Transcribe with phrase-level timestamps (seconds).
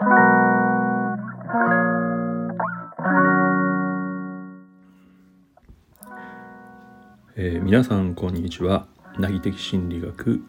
[7.58, 8.86] ー、皆さんこんにちは。
[9.18, 10.40] なぎ的心理学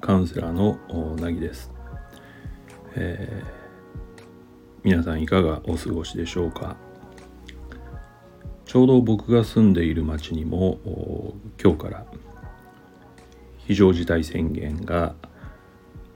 [0.00, 0.76] カウンセラーの
[1.20, 1.70] なぎです、
[2.96, 4.22] えー、
[4.82, 6.74] 皆さんいかがお過ごしでしょうか？
[8.64, 10.78] ちょうど僕が住んでいる町にも
[11.62, 12.06] 今日から
[13.58, 15.14] 非常事態宣言が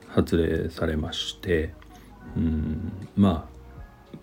[0.08, 1.72] 発令されまして
[2.36, 3.56] うんまあ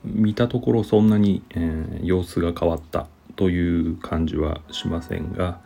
[0.04, 5.60] 見たところそんなに、えー、様子が変わったという感じはしませんが、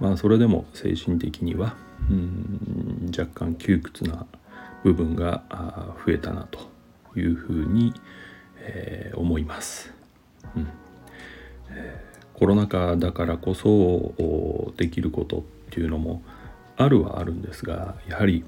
[0.00, 1.76] まあ、それでも精神的には
[2.10, 4.26] うん若干窮屈な
[4.82, 5.42] 部分が
[6.06, 6.60] 増えたなと
[7.18, 7.94] いうふうに、
[8.58, 9.92] えー、思います。
[10.56, 10.68] うん
[11.70, 16.22] えー、コロナ禍だからこそできることっていうのも
[16.76, 18.44] あるはあるんですがやはり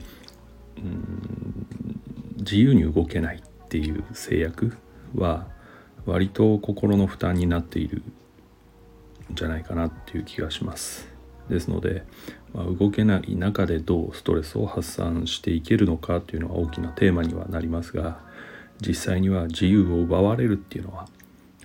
[2.38, 4.76] 自由に動けないっていう制約
[5.14, 5.48] は
[6.04, 11.08] 割と心の負担になっているんじゃないかなっていう気がします。
[11.48, 12.04] ですので、
[12.52, 18.18] まあ、動けない中でどうストレスを発散していけるのかというのは大きなテーマにはなりますが
[18.84, 21.08] 実際には自由を奪われるっていうのは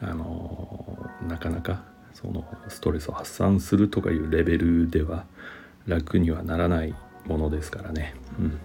[0.02, 5.26] あのなかなかそのストレスを発散するとかいうレベルでは
[5.88, 6.94] 楽にはならない
[7.26, 8.60] ものですからね、うん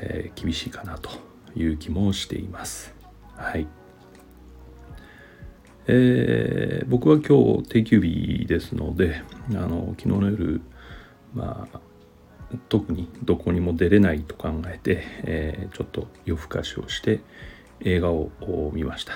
[0.00, 1.10] えー、厳しいかなと
[1.54, 2.94] いう気もしています。
[3.36, 3.66] はい
[5.86, 10.60] えー、僕は今日定休日ですのであの昨日の夜
[11.34, 11.80] まあ
[12.68, 17.20] 特にどこにも出れないと考えて、えー、ちょっと夜更かしをして
[17.80, 18.30] 映画を
[18.72, 19.14] 見ました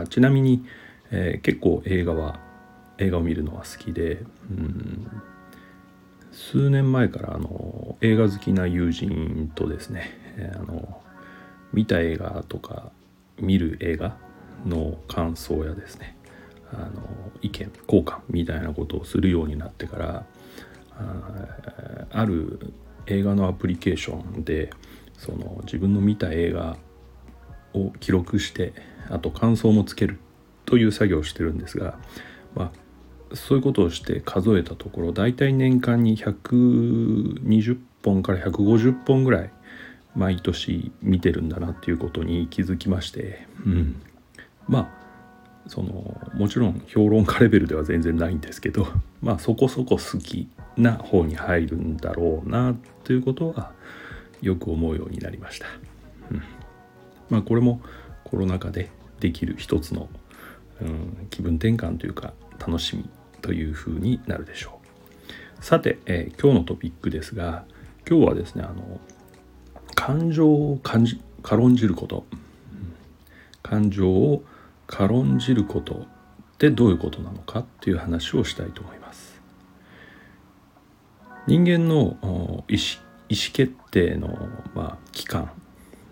[0.00, 0.64] あちなみに、
[1.10, 2.40] えー、結構映画は
[2.98, 5.22] 映画を見るのは好きでうん
[6.32, 11.00] 数年前からあの映画好きな友人とですね、えー、あの
[11.72, 12.90] 見た映画とか
[13.38, 14.16] 見る映画
[14.66, 16.16] の感想やですね
[16.72, 17.02] あの
[17.42, 20.26] 意見交換みたいなことをするようになってから
[20.92, 22.74] あある
[23.06, 24.70] 映画のアプリケーションで
[25.16, 26.76] その自分の見た映画
[27.74, 28.72] を記録して
[29.08, 30.18] あと感想もつける
[30.64, 31.98] という作業をしてるんですが、
[32.54, 32.70] まあ、
[33.34, 39.50] そういうことをして数えたところ大体年間に120本から150本ぐらい
[40.14, 44.02] 毎年見てるんだなっていうことに気づきまして、うん、
[44.66, 45.00] まあ
[45.68, 48.88] そのもちろん評論家レベルでは全然ないんですけど
[49.22, 52.74] まあそこそこ好きな方に入るんだろうな
[53.04, 53.72] ということは
[54.42, 55.66] よく思うようになりました。
[56.30, 56.42] うん、
[57.28, 57.80] まあこれも
[58.24, 58.90] コロナ禍で
[59.20, 60.08] できる一つの、
[60.80, 63.04] うん、気分転換というか楽しみ
[63.40, 64.80] というふうになるでしょ
[65.60, 65.64] う。
[65.64, 67.64] さて、えー、今日のトピックですが
[68.08, 69.00] 今日はですねあの
[69.94, 72.24] 感情を感じ軽んじること、
[73.62, 74.42] 感情を
[74.86, 76.06] 軽んじることっ
[76.58, 79.40] てどういうことなのかっていう話をしたいと思います。
[81.46, 85.52] 人間の意思意思決定の、まあ、期間、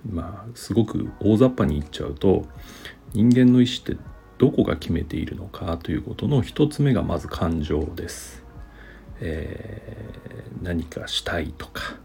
[0.08, 2.46] まあ、すごく大雑把に言っちゃうと
[3.12, 3.96] 人間の意思って
[4.38, 8.44] どこが決めているのかということの一つ目がまず感情です。
[9.20, 11.96] えー、何かしたいとか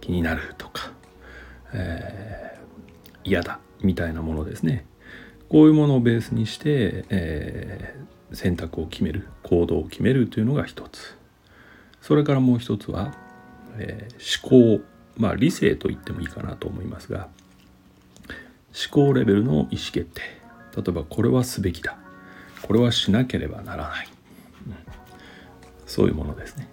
[0.00, 0.92] 気になるとか、
[1.74, 4.86] えー、嫌だみたいなものですね。
[5.50, 11.18] こういうものをベースにして、えー、選択を決める行動を決めるというのが一つ。
[12.00, 13.14] それからもう一つは、
[13.76, 14.08] え、
[14.42, 14.84] 思考。
[15.16, 17.28] まあ理性と言ってもいいかなと思いますが
[18.72, 20.39] 思考レベルの意思決定。
[20.76, 21.98] 例えばこれはすべきだ。
[22.62, 24.08] これはしなければならない、
[24.66, 24.74] うん、
[25.86, 26.68] そういうものですね。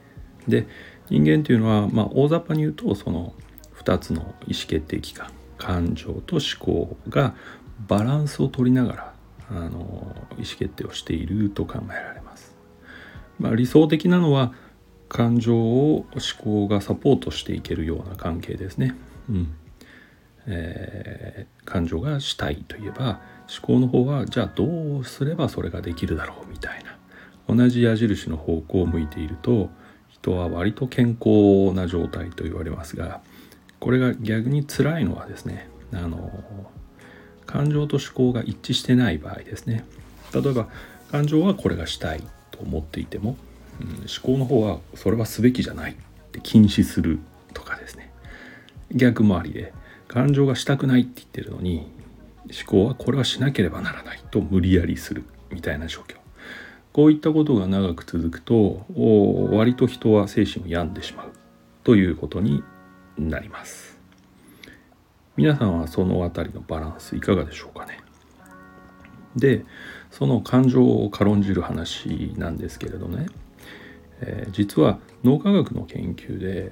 [0.47, 0.67] で
[1.09, 3.33] 人間というのは、まあ、大雑把に言うとその
[3.77, 7.35] 2つの意思決定機関感情と思考が
[7.87, 9.13] バランスを取りながら
[9.49, 12.55] あの意思決定をしていると考えられます。
[13.39, 14.53] まあ、理想的なのは
[15.09, 18.95] 感情を思考がサポートしていけるような関係ですね。
[19.29, 19.55] うん。
[20.47, 26.97] えー、感情がしたいといえば思考の方はじゃあどうすればそれができるだろうみたいな。
[27.47, 29.69] 同じ矢印の方向を向いていると
[30.09, 33.21] 人は割と健康な状態と言われますが
[33.79, 36.29] これが逆に辛いのはですねあの
[37.45, 39.85] 感情と思考が一致してない場合ですね。
[40.33, 40.67] 例えば
[41.11, 42.21] 感情はこれがしたい
[42.51, 43.38] と思っていても、
[43.79, 45.95] うん、思考の方はそれはすべきじゃないっ
[46.33, 47.19] て禁止する
[47.53, 48.11] とかですね。
[48.91, 49.73] 逆回りで
[50.07, 51.89] 感情がしたくないって言ってるのに
[52.45, 56.15] 思考はこれはしなければならないと無理やりするみたいな状況。
[56.94, 58.86] こういったことが長く続くと
[59.56, 61.31] 割と人は精神を病んでしまう
[61.83, 62.63] ということに
[63.18, 64.00] なります。
[65.36, 68.00] 皆さんはその辺りのバランスいかがでしょうかね。
[69.36, 69.63] で
[70.10, 73.27] その感情を軽んじる話なんですけれどね、
[74.21, 76.71] えー、実は脳科学の研究で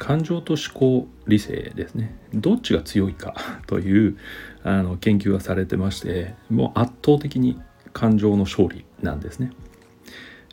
[0.00, 3.34] 感情と思考理性ですねどっちが強いか
[3.68, 4.16] という
[4.64, 7.60] あの研究がされてましてもう圧倒的に
[7.92, 9.52] 感情の勝利なんですね。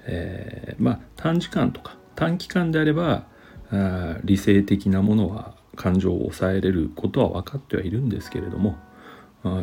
[0.05, 3.25] えー、まあ短時間とか短期間であれば
[3.71, 8.77] あ理性的なものは感情を抑えれることは分かってはいるんですけれども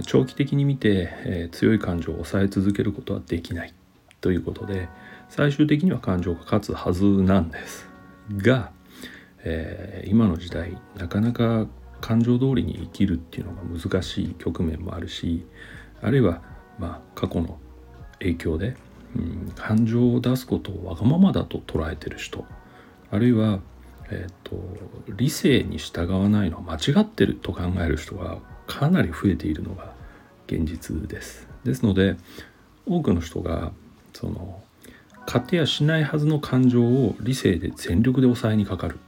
[0.07, 3.75] 長期的に見て、えー、強い感情を抑え続けることはできない
[4.21, 4.89] ということで
[5.29, 7.89] 最終的には感情が勝つはずなんです
[8.37, 8.71] が、
[9.45, 11.67] えー、今の時代なかなか
[12.01, 15.47] 感情通りに生きるっていうのが難しい局面もあるし
[16.03, 16.43] あるいは
[16.79, 17.59] まあ過去の
[18.19, 18.77] 影響で、
[19.17, 22.45] うん、感情を出すことをわがままだと捉えてる人
[23.11, 23.61] あるいは、
[24.11, 24.57] えーと、
[25.17, 29.93] 理性に従わないのは間違ってると考える人がかなり増えているのが
[30.47, 31.49] 現実です。
[31.65, 32.17] ですので
[32.87, 33.73] 多くの人が
[34.13, 34.63] その
[35.27, 38.99] 勝てやしないはずの感情を理性で全力で抑えにかかる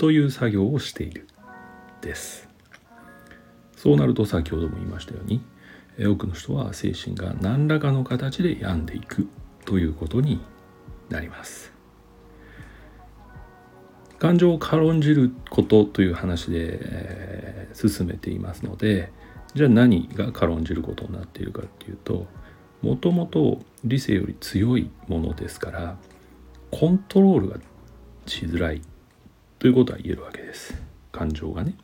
[0.00, 1.28] という作業をしている。
[2.00, 2.48] です。
[3.76, 5.42] そうなると先ほども言いましたように
[5.98, 9.28] 多くの人は精神が何らかの形で病んでいく
[9.66, 10.40] ということに
[11.10, 11.74] なります。
[14.18, 19.12] 感情を軽んじることという話で、えー、進めていますので
[19.54, 22.26] じゃあ何が軽んじることになっているかっていうと
[22.80, 25.98] もともと理性より強いものですから
[26.70, 27.58] コントロールが
[28.24, 28.80] しづらい。
[29.60, 30.74] ということは言えるわけです
[31.12, 31.74] 感情がね。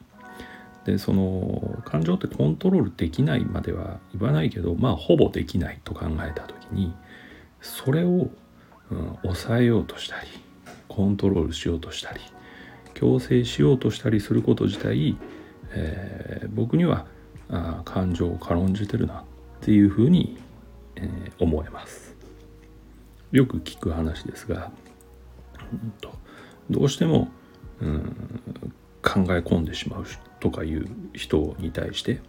[0.85, 6.95] でその感情ってコントロールできないまでは言わないけどまあほぼできないと考えた時に
[7.61, 8.31] それを、
[8.91, 10.29] うん、抑えようとしたり
[10.87, 12.21] コントロールしようとしたり
[12.95, 15.19] 強制しようとしたりすること自体、
[15.73, 17.07] えー、僕には
[17.51, 19.25] あ感情を軽んじてるなっ
[19.61, 20.39] ていうふうに、
[20.97, 22.17] えー、思えます。
[23.33, 24.71] よく聞く話ですが、
[25.73, 26.13] うんと、
[26.71, 27.29] どうしても、
[27.81, 28.17] うん、
[29.03, 30.05] 考え込んでしまう
[30.41, 32.21] とかいう人に対して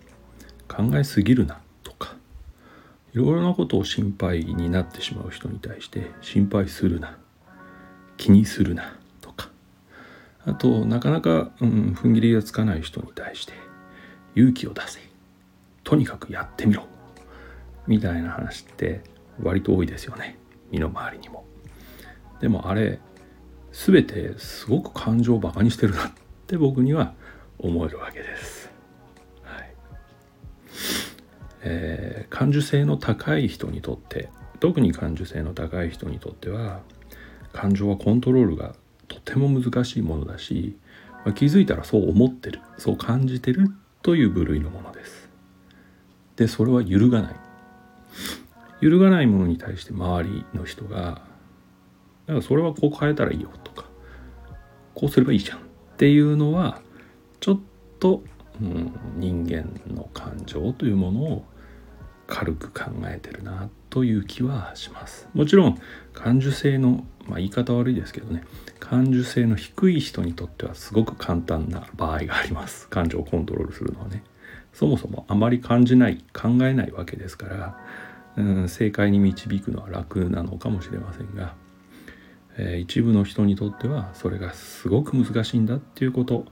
[0.67, 2.15] 考えすぎるなとか
[3.13, 7.17] いろいろなことを心配になってしまう人に対して心配するな
[8.17, 9.49] 気にするなとか
[10.45, 13.53] あとなかなか、うん、踏ん切りがつかない人に対して
[14.35, 14.99] 勇気を出せ
[15.83, 16.85] とにかくやってみろ
[17.88, 19.01] みたいな話って
[19.41, 20.38] 割と多いですよね
[20.71, 21.45] 身の回りにも。
[22.41, 22.99] でもあれ
[23.85, 26.12] 全てすごく感情をバカにしてるなっ
[26.47, 27.13] て僕には
[27.59, 28.71] 思えるわけです。
[29.44, 29.74] はい
[31.62, 34.29] えー、感受性の高い人にとって
[34.59, 36.81] 特に感受性の高い人にとっては
[37.53, 38.74] 感情はコントロールが
[39.07, 40.75] とても難しいものだし、
[41.23, 43.69] まあ、気づいたらそう思ってるそう感じてる
[44.01, 45.30] という部類のものです。
[46.35, 47.35] でそれは揺るがない。
[48.81, 51.26] 揺るがないものに対して周りの人が
[52.27, 53.85] だからそれはこう変えたらいいよとか
[54.94, 55.62] こうすればいいじゃんっ
[55.97, 56.81] ていうのは
[57.39, 57.59] ちょっ
[58.00, 58.21] と、
[58.62, 61.45] うん、人間の感情というものを
[62.27, 65.29] 軽く考えてるなという気はします。
[65.33, 65.79] もちろん
[66.13, 68.44] 感受性の、まあ、言い方悪いですけどね
[68.80, 72.88] 感受性の低い人にとってはすごく簡単な場合があります。
[72.89, 74.23] 感情をコントロールするのはね。
[74.73, 77.80] そもそもあまり感じない考えないわけですから、
[78.37, 81.56] うん、正解に導くのは楽なのかもしれませんが、
[82.57, 86.45] え、一部の人にとってはそれがすごく難しいんだっていうこと。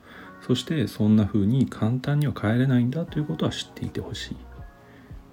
[0.45, 4.37] そしてそんな風に簡単には変えれないんだということは知っていてほしい。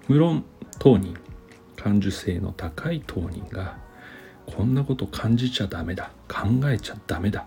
[0.07, 0.43] 無論
[0.79, 1.15] 当人
[1.75, 3.77] 感受性の高い当人が
[4.45, 7.45] こんなこと感じちゃダメだ考えちゃダメだ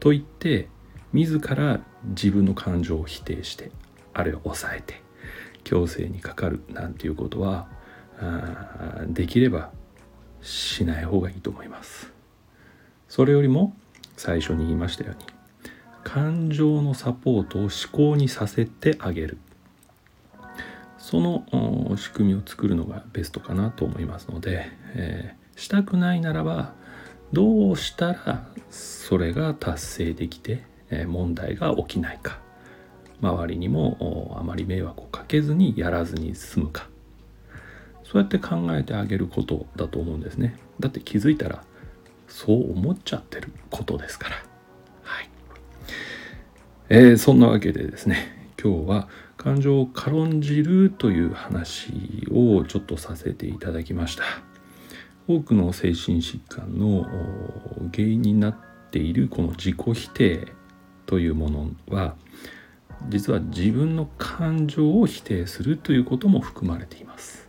[0.00, 0.68] と言って
[1.12, 3.72] 自ら自分の感情を否定して
[4.12, 5.02] あるいは抑えて
[5.64, 7.68] 強制にかかるなんていうことは
[9.08, 9.70] できれば
[10.42, 12.17] しない方がいいと思います。
[13.08, 13.74] それよりも
[14.16, 15.26] 最初に言いましたように
[16.04, 19.38] 感情のサポートを思考にさせてあげる。
[20.98, 26.74] その仕組みを作るのがベストかなと思いますので、えー、したくないならば
[27.32, 32.40] どうしたらそれが達成できて、えー、問題が起きないか。
[33.20, 36.88] 周りにもあまり迷惑をかけずにやらずに済むか。
[38.04, 40.56] そうやって考えてあげることだと思うんですね。
[40.78, 41.64] だって気づいたら
[42.28, 44.48] そう思っちゃってることですから。
[46.90, 54.24] えー、そんなわけでですね今日は感情を軽んじるという話をちょっとさせていただきました。
[55.28, 57.06] 多くの精神疾患の
[57.92, 58.56] 原因になっ
[58.90, 60.48] ているこの自己否定
[61.04, 62.16] というものは
[63.10, 67.46] 実は自分の感情を否定するということも含まれています。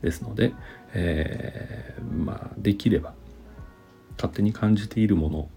[0.00, 0.54] ですので、
[0.94, 3.12] えー、まあできれば
[4.16, 5.48] 勝手に感じているもの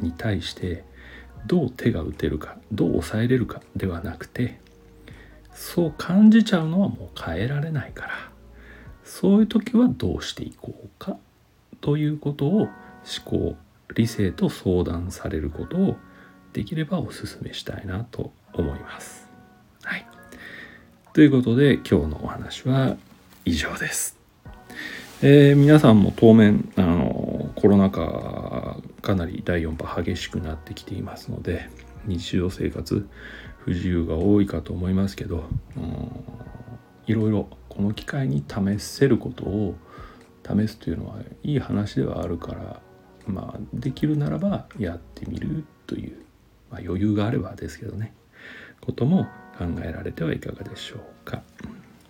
[0.00, 0.84] に対して
[1.46, 4.60] どう手が打てるかどう抑えれるかではなくて
[5.54, 8.12] そう感じちゃうのはもう変えられないから
[9.04, 11.16] そういう時はどうしていこうか
[11.80, 12.70] ということを思
[13.24, 13.56] 考
[13.94, 15.96] 理性と相談されることを
[16.52, 19.28] できればお勧めしたいなと思います。
[19.82, 20.06] はい、
[21.12, 22.96] ということで今日のお話は
[23.44, 24.18] 以上です。
[25.20, 27.13] えー、皆さんも当面あの
[27.64, 31.70] コロナ禍かなり第4波激しくなってきていますので
[32.04, 33.08] 日常生活
[33.56, 35.44] 不自由が多いかと思いますけど、
[35.74, 36.10] うん、
[37.06, 39.76] いろいろこの機会に試せることを
[40.46, 42.82] 試すというのはいい話ではあるから
[43.26, 46.18] まあできるならばやってみるという、
[46.70, 48.12] まあ、余裕があればですけどね
[48.82, 49.24] ことも
[49.58, 51.42] 考えられてはいかがでしょうか。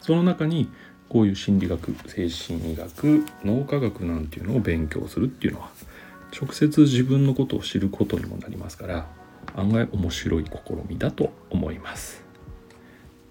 [0.00, 0.68] その中に
[1.08, 5.70] こういう心理学精神医学脳科学なんていうのを勉強するっていうのは
[6.38, 9.06] 直接自分のことを知ることにもなりますから
[9.54, 10.50] 案外面白い試
[10.88, 12.24] みだと思います。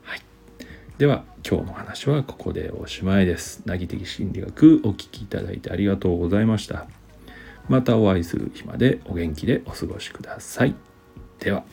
[0.03, 0.21] はい、
[0.97, 3.63] では今日の話はここでおしまいです。
[3.65, 6.87] なぎ的心理学お聴きいただいてありがとうございました。
[7.67, 10.75] またお会いする日までお元気でお過ごしください。
[11.39, 11.63] では。